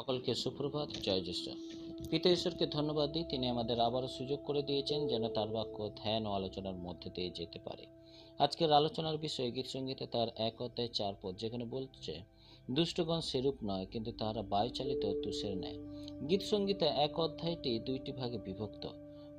সকলকে 0.00 0.34
সুপ্রভাত, 0.34 0.88
জয় 1.02 1.20
জ্যেষ্ঠ। 1.20 1.48
পিতা 2.10 2.30
ঈশ্বরকে 2.30 2.66
ধন্যবাদ 2.66 3.12
দিই, 3.12 3.24
তিনি 3.24 3.48
আমাদের 3.48 3.80
আবারও 3.80 4.08
সুযোগ 4.08 4.38
করে 4.44 4.62
দিয়েছেন 4.62 5.08
যেন 5.08 5.28
তার 5.28 5.48
বাক্য 5.48 5.90
ধ্যান 5.96 6.26
ও 6.26 6.32
আলোচনার 6.32 6.74
মধ্যে 6.74 7.10
দিয়ে 7.14 7.30
যেতে 7.30 7.58
পারে। 7.58 7.86
আজকের 8.38 8.72
আলোচনার 8.72 9.18
বিষয়ে 9.18 9.50
গীত 9.50 9.66
সঙ্গীতে 9.66 10.06
তার 10.06 10.28
এক 10.36 10.62
অধ্যায় 10.62 10.88
চার 10.88 11.14
পদ, 11.22 11.36
যেখানে 11.36 11.64
বলছে, 11.64 12.20
দুষ্টগণ 12.70 13.20
সেরূপ 13.20 13.54
নয়, 13.64 13.86
কিন্তু 13.90 14.12
তাহারা 14.12 14.42
বায়ুচালিত 14.42 15.22
তুষের 15.22 15.56
নেয় 15.56 15.78
গীত 16.28 16.42
সঙ্গীতে 16.42 16.86
এক 16.86 17.20
অধ্যায়টি 17.20 17.78
দুইটি 17.78 18.12
ভাগে 18.12 18.38
বিভক্ত। 18.38 18.88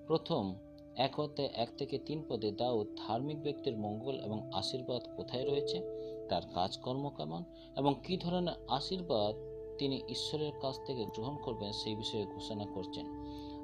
প্রথম, 0.07 0.55
এক 0.95 1.19
অধ্যায় 1.19 1.49
এক 1.53 1.69
থেকে 1.77 1.97
তিন 1.97 2.23
পদে 2.29 2.51
দাউদ 2.51 2.87
ধার্মিক 3.07 3.43
ব্যক্তির 3.43 3.77
মঙ্গল 3.77 4.19
এবং 4.19 4.51
আশীর্বাদ 4.53 5.01
কোথায় 5.17 5.45
রয়েছে? 5.49 5.81
তার 6.29 6.41
কাজকর্ম 6.53 7.09
কেমন? 7.09 7.43
এবং 7.77 7.95
কী 8.03 8.17
ধরনের 8.17 8.53
আশীর্বাদ 8.67 9.50
তিনি 9.77 10.01
ঈশ্বরের 10.09 10.51
কাছ 10.61 10.75
থেকে 10.85 11.05
গ্রহণ 11.05 11.37
করবেন 11.37 11.71
সেই 11.71 11.95
বিষয়ে 11.95 12.25
ঘোষণা 12.25 12.65
করছেন। 12.73 13.05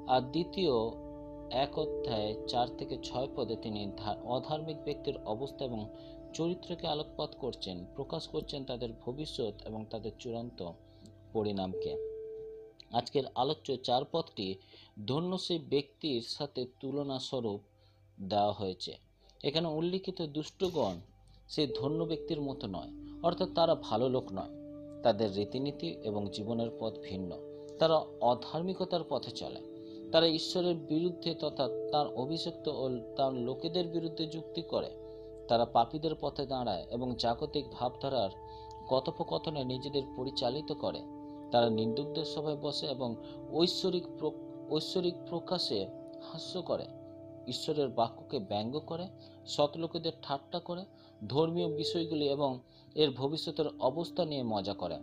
আর 0.08 0.20
দ্বিতীয় 0.20 0.72
এক 1.50 1.78
অধ্যায় 1.78 2.34
চার 2.48 2.76
থেকে 2.76 2.98
ছয় 3.02 3.28
পদে 3.36 3.56
তিনি 3.56 3.92
অধার্মিক 4.24 4.84
ব্যক্তির 4.84 5.16
অবস্থা 5.24 5.64
এবং 5.64 5.88
চরিত্রকে 6.34 6.86
আলোকপাত 6.86 7.34
করছেন, 7.38 7.84
প্রকাশ 7.96 8.28
করছেন 8.28 8.64
তাদের 8.64 8.88
ভবিষ্যৎ 9.04 9.66
এবং 9.66 9.84
তাদের 9.90 10.12
চূড়ান্ত 10.18 10.72
পরিণামকে। 11.32 12.08
আজকের 12.92 13.22
আলোচ্য 13.34 13.76
চার 13.76 14.02
পদটি 14.12 14.54
ধন্য 15.06 15.38
সেই 15.38 15.58
ব্যক্তির 15.58 16.22
সাথে 16.22 16.66
তুলনা 16.80 17.18
স্বরূপ 17.18 17.60
দেওয়া 18.20 18.52
হয়েছে। 18.52 18.96
এখানে 19.44 19.68
উল্লিখিত 19.68 20.22
দুষ্টগণ 20.22 20.96
সেই 21.48 21.66
ধন্য 21.76 22.04
ব্যক্তির 22.04 22.40
মতো 22.40 22.66
নয়, 22.66 23.20
অর্থাৎ 23.22 23.48
তারা 23.54 23.74
ভালো 23.74 24.08
লোক 24.08 24.32
নয়। 24.32 24.67
তাদের 25.02 25.36
রীতিনীতি 25.36 25.96
এবং 26.04 26.26
জীবনের 26.32 26.70
পথ 26.80 26.94
ভিন্ন। 27.02 27.38
তারা 27.78 28.04
অধার্মিকতার 28.20 29.00
পথে 29.08 29.30
চলে। 29.30 29.60
তারা 30.12 30.26
ঈশ্বরের 30.26 30.76
বিরুদ্ধে 30.76 31.34
তথা 31.34 31.68
তার 31.92 32.06
অভিষিক্ত 32.14 32.68
ও 32.68 32.88
তার 33.16 33.32
লোকেদের 33.32 33.88
বিরুদ্ধে 33.88 34.26
যুক্তি 34.26 34.62
করে। 34.62 34.90
তারা 35.48 35.64
পাপীদের 35.64 36.10
পথে 36.20 36.46
দাঁড়ায় 36.46 36.86
এবং 36.90 37.14
জাগতিক 37.18 37.64
ভাবধারার 37.72 38.30
কথোপকথনে 38.88 39.64
নিজেদের 39.64 40.02
পরিচালিত 40.16 40.72
করে। 40.72 41.00
তারা 41.50 41.70
নিন্দুকদের 41.70 42.24
সভায় 42.24 42.56
বসে 42.56 42.86
এবং 42.86 43.16
ঐশ্বরিক 43.52 44.04
ঐশ্বরিক 44.70 45.14
প্রকাশে 45.30 45.86
হাস্য 46.32 46.62
করে। 46.62 46.84
ঈশ্বরের 47.48 47.88
বাক্যকে 47.88 48.38
ব্যঙ্গ 48.38 48.78
করে, 48.78 49.06
সৎলোকেদের 49.46 50.12
ঠাট্টা 50.22 50.58
করে, 50.58 50.84
ধর্মীয় 51.28 51.76
বিষয়গুলি 51.76 52.28
এবং 52.28 52.58
এর 52.94 53.10
ভবিষ্যতের 53.10 53.64
অবস্থা 53.80 54.24
নিয়ে 54.24 54.42
মজা 54.42 54.74
করে। 54.74 54.98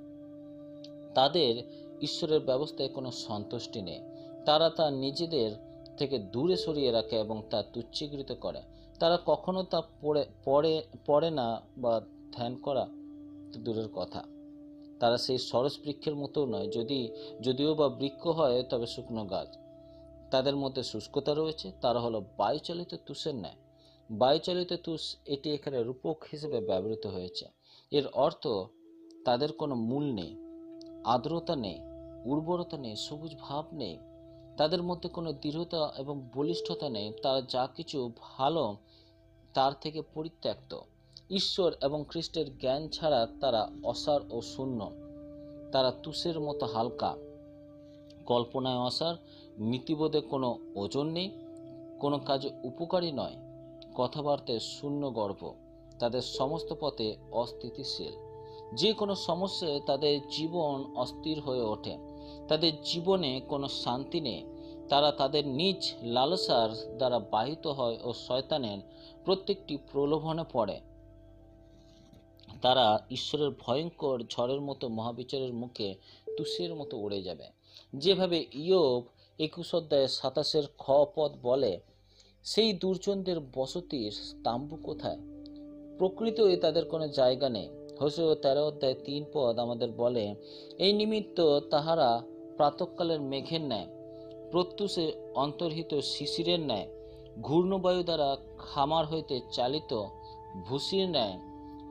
তাদের 1.14 1.64
ঈশ্বরের 2.02 2.40
ব্যবস্থায় 2.40 2.90
কোনো 2.90 3.12
সন্তুষ্টি 3.12 3.82
নেই। 3.82 4.00
তারা 4.46 4.70
তা 4.70 4.92
নিজেদের 4.92 5.52
থেকে 5.98 6.20
দূরে 6.20 6.58
সরিয়ে 6.58 6.92
রাখে 6.92 7.16
এবং 7.16 7.42
তা 7.50 7.64
তুচ্ছীকৃত 7.64 8.32
করে। 8.32 8.62
তারা 9.00 9.20
কখনো 9.26 9.64
তা 9.64 9.82
পড়ে 10.02 10.26
পড়ে 10.46 10.82
পড়ে 11.06 11.30
না 11.32 11.62
বা 11.78 12.02
ধ্যান 12.32 12.56
করা 12.56 12.88
দূরের 13.58 13.90
কথা। 13.96 14.24
তারা 15.00 15.18
সেই 15.18 15.38
সরস 15.38 15.80
বৃক্ষের 15.84 16.16
মতো 16.16 16.46
নয়, 16.46 16.68
যদি, 16.68 17.10
যদিও 17.42 17.76
বা 17.76 17.90
বৃক্ষ 17.90 18.28
হয় 18.28 18.64
তবে 18.64 18.88
শুকনো 18.88 19.26
গাছ। 19.26 19.58
তাদের 20.36 20.56
মধ্যে 20.56 20.84
শুষ্কতা 20.84 21.34
রয়েছে, 21.34 21.72
তারা 21.82 22.00
হলো 22.00 22.26
বায়ুচালিত 22.38 22.96
তুষের 23.06 23.36
ন্যায়। 23.36 23.56
বায়ুচালিত 24.12 24.74
তুষ 24.74 25.16
এটি 25.26 25.52
এখানে 25.52 25.84
রূপক 25.84 26.18
হিসেবে 26.32 26.60
ব্যবহৃত 26.62 27.08
হয়েছে। 27.08 27.46
এর 27.92 28.08
অর্থ, 28.08 28.48
তাদের 29.26 29.52
কোনো 29.52 29.76
মূল 29.76 30.06
নেই, 30.14 30.36
আর্দ্রতা 31.04 31.56
নেই, 31.56 31.80
উর্বরতা 32.26 32.78
নেই, 32.78 32.96
সবুজ 32.96 33.36
ভাব 33.40 33.66
নেই, 33.74 33.98
তাদের 34.58 34.84
মধ্যে 34.84 35.10
কোনো 35.10 35.34
দৃঢ়তা 35.34 35.94
এবং 35.98 36.30
বলিষ্ঠতা 36.36 36.90
নেই, 36.90 37.14
তারা 37.24 37.42
যা 37.42 37.68
কিছু 37.76 38.12
ভালো 38.20 38.78
তার 39.54 39.72
থেকে 39.82 40.02
পরিত্যক্ত। 40.14 40.80
ঈশ্বর 41.30 41.74
এবং 41.82 42.06
খ্রিস্টের 42.10 42.58
জ্ঞান 42.58 42.90
ছাড়া 42.90 43.28
তারা 43.42 43.70
অসার 43.84 44.22
ও 44.30 44.42
শূন্য। 44.42 44.92
তারা 45.72 45.92
তুষের 45.92 46.40
মতো 46.40 46.66
হালকা, 46.66 47.16
কল্পনায় 48.26 48.78
অসার 48.78 49.16
নীতিবোধে 49.60 50.22
কোনো 50.22 50.60
ওজন 50.76 51.08
নেই, 51.08 51.32
কোনো 52.00 52.20
কাজে 52.20 52.50
উপকারী 52.64 53.12
নয়। 53.12 53.36
কথাবার্তায় 53.96 54.60
শূন্য 54.60 55.14
গর্ব, 55.14 55.54
তাদের 56.00 56.22
সমস্ত 56.22 56.74
পথে 56.80 57.16
অস্থিতিশীল। 57.32 58.12
যে 58.74 58.94
কোনো 58.94 59.16
সমস্যায় 59.16 59.80
তাদের 59.80 60.20
জীবন 60.30 60.94
অস্থির 60.96 61.40
হয়ে 61.40 61.62
ওঠে। 61.62 61.98
তাদের 62.48 62.82
জীবনে 62.84 63.42
কোনো 63.50 63.68
শান্তি 63.68 64.22
নেই। 64.22 64.44
তারা 64.90 65.12
তাদের 65.12 65.48
নিজ 65.48 65.94
লালসার 66.02 66.98
দ্বারা 66.98 67.20
বাহিত 67.20 67.68
হয় 67.68 67.98
ও 68.04 68.14
শয়তানের 68.14 68.78
প্রত্যেকটি 69.26 69.78
প্রলোভনে 69.92 70.44
পড়ে। 70.54 70.82
তারা 72.62 73.06
ঈশ্বরের 73.12 73.50
ভয়ঙ্কর 73.60 74.24
ঝড়ের 74.30 74.62
মতো 74.62 74.88
মহাবিচারের 74.88 75.54
মুখে 75.54 75.96
তুষের 76.38 76.76
মতো 76.76 76.98
উড়ে 76.98 77.24
যাবে। 77.24 77.48
যেভাবে 77.96 78.46
ইয়োব 78.54 79.04
একুশ 79.40 79.76
অধ্যায় 79.76 80.08
সাতাশের 80.08 80.66
খ 80.78 80.86
পদ 81.16 81.32
বলে, 81.44 81.80
সেই 82.44 82.74
দুর্জনদের 82.74 83.40
বসতির 83.40 84.14
তাম্বু 84.44 84.76
কোথায়? 84.76 85.18
প্রকৃতই 85.98 86.58
তাদের 86.58 86.86
কোনো 86.86 87.08
জায়গা 87.08 87.50
নেই। 87.50 87.68
হোসে 88.02 88.36
তেরো 88.36 88.68
অধ্যায় 88.68 88.96
তিন 89.06 89.26
পদ 89.34 89.60
আমাদের 89.60 89.92
বলে, 89.92 90.36
এই 90.78 90.94
নিমিত্ত 90.94 91.60
তাহারা 91.70 92.22
প্রাতকালের 92.58 93.22
মেঘের 93.22 93.62
ন্যায়, 93.62 93.88
প্রত্যুষে 94.52 95.12
অন্তর্হিত 95.36 96.00
শিশিরের 96.00 96.60
ন্যায়, 96.60 96.88
ঘূর্ণবায়ু 97.42 98.04
দ্বারা 98.04 98.38
খামার 98.58 99.06
হইতে 99.06 99.42
চালিত 99.52 100.04
ভুসির 100.64 101.10
ন্যায় 101.10 101.40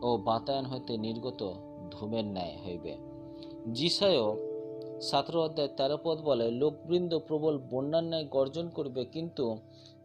ও 0.02 0.16
বাতায়ন 0.16 0.64
হইতে 0.64 0.96
নির্গত 0.96 1.52
ধূমের 1.90 2.24
ন্যায় 2.24 2.56
হইবে। 2.66 2.96
জিসায়ও 3.72 4.53
সতেরো 5.00 5.42
অধ্যায় 5.42 5.68
তেরো 5.68 5.98
পদ 6.04 6.18
বলে, 6.20 6.50
লোকবৃন্দ 6.50 7.18
প্রবল 7.18 7.58
বন্যার 7.70 8.04
ন্যায় 8.04 8.24
গর্জন 8.24 8.68
করিবে, 8.68 9.04
কিন্তু 9.04 9.56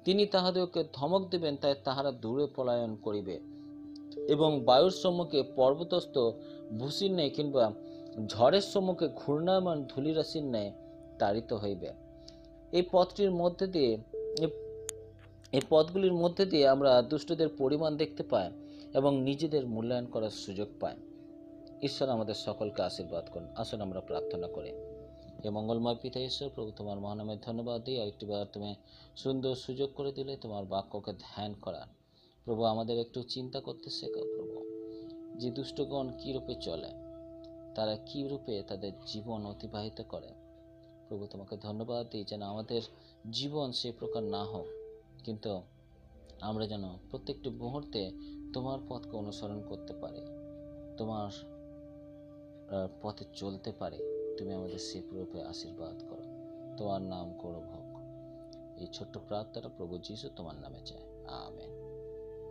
তিনি 0.06 0.26
তাহাদেরকে 0.26 0.84
ধমক 0.94 1.30
দেবেন, 1.30 1.56
তাই 1.56 1.76
তাহারা 1.84 2.12
দূরে 2.12 2.48
পলায়ন 2.56 2.96
করিবে। 2.96 3.40
এবং 4.30 4.62
বায়ুর 4.66 4.92
সম্মুখে 4.92 5.44
পর্বতস্থ 5.56 6.18
ভূষির 6.80 7.12
ন্যায় 7.12 7.30
কিংবা 7.30 7.72
ঝড়ের 8.28 8.62
সম্মুখে 8.62 9.08
ঘূর্ণায়মান 9.16 9.84
ধূলিরাশির 9.84 10.44
ন্যায় 10.44 10.72
তাড়িত 11.20 11.54
হইবে। 11.54 11.90
এই 12.72 12.84
পথটির 12.92 13.32
মধ্যে 13.32 13.68
দিয়ে, 13.68 13.98
এই 15.54 15.62
পথগুলির 15.70 16.14
মধ্যে 16.14 16.46
দিয়ে 16.46 16.68
আমরা 16.68 17.02
দুষ্টদের 17.02 17.50
পরিমাণ 17.58 17.98
দেখতে 17.98 18.24
পাই 18.24 18.52
এবং 18.94 19.22
নিজেদের 19.22 19.68
মূল্যায়ন 19.68 20.06
করার 20.06 20.30
সুযোগ 20.30 20.68
পাই। 20.80 20.96
ঈশ্বর 21.84 22.10
আমাদের 22.10 22.34
সকলকে 22.34 22.82
আশীর্বাদ 22.82 23.30
করুন। 23.34 23.48
আসুন 23.56 23.82
আমরা 23.82 24.02
প্রার্থনা 24.02 24.48
করি। 24.48 24.72
হে 25.44 25.50
মঙ্গলময় 25.50 25.96
পিতা 26.02 26.20
ঈশ্বর, 26.20 26.50
প্রভু 26.56 26.72
তোমার 26.72 27.00
মহানামের 27.00 27.38
ধন্যবাদ 27.42 27.84
দিই। 27.84 28.02
আরেকটি 28.02 28.26
বার 28.26 28.46
তুমি 28.54 28.76
সুন্দর 29.18 29.56
সুযোগ 29.56 29.90
করে 29.96 30.12
দিলে, 30.12 30.38
তোমার 30.38 30.66
বাক্যকে 30.66 31.14
ধ্যান 31.14 31.54
করার। 31.62 31.88
প্রভু, 32.46 32.64
আমাদের 32.64 33.00
একটু 33.00 33.24
চিন্তা 33.24 33.60
করতে 33.60 33.90
শেখাও 33.90 34.24
প্রভু। 34.24 34.62
যে 35.40 35.52
দুষ্টগণ 35.52 36.12
কী 36.20 36.34
রূপে 36.34 36.56
চলে, 36.56 36.90
তারা 37.76 37.98
কী 38.06 38.28
রূপে 38.28 38.64
তাদের 38.68 38.92
জীবন 39.06 39.46
অতিবাহিত 39.46 40.02
করে? 40.02 40.28
প্রভু, 41.08 41.28
তোমাকে 41.28 41.58
ধন্যবাদ 41.58 42.08
দিই 42.12 42.24
যেন 42.24 42.42
আমাদের 42.42 42.82
জীবন 43.32 43.72
সে 43.72 43.92
প্রকার 43.92 44.24
না 44.24 44.44
হোক। 44.44 44.66
কিন্তু 45.24 45.62
আমরা 46.42 46.68
যেন 46.68 46.84
প্রত্যেকটি 47.12 47.50
মুহূর্তে 47.50 48.12
তোমার 48.54 48.80
পথকে 48.90 49.18
অনুসরণ 49.18 49.62
করতে 49.70 49.94
পারি। 49.94 50.22
তোমার 50.98 51.59
পথে 53.02 53.26
চলতে 53.34 53.72
পারে, 53.72 53.98
তুমি 54.38 54.54
আমাদের 54.54 54.80
সে 54.80 55.02
রূপে 55.12 55.44
আশীর্বাদ 55.44 56.04
করো। 56.10 56.24
তোমার 56.78 57.02
নাম 57.02 57.34
করো 57.38 57.60
ভোগ। 57.60 58.00
এই 58.78 58.88
ছোট্ট 58.94 59.18
প্রার্থনাটা 59.28 59.70
প্রভু 59.78 59.98
যিশু 59.98 60.30
তোমার 60.36 60.56
নামে 60.56 60.80
চায়। 60.86 61.04
আমেন। 61.28 61.79